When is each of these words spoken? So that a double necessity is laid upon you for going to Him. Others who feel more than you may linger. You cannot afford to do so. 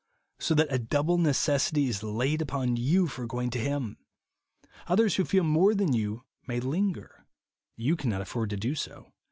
So 0.39 0.55
that 0.55 0.73
a 0.73 0.79
double 0.79 1.19
necessity 1.19 1.85
is 1.87 2.01
laid 2.01 2.41
upon 2.41 2.75
you 2.75 3.05
for 3.07 3.27
going 3.27 3.51
to 3.51 3.59
Him. 3.59 3.97
Others 4.87 5.17
who 5.17 5.25
feel 5.25 5.43
more 5.43 5.75
than 5.75 5.93
you 5.93 6.23
may 6.47 6.59
linger. 6.59 7.27
You 7.75 7.95
cannot 7.95 8.21
afford 8.21 8.49
to 8.49 8.57
do 8.57 8.73
so. 8.73 9.13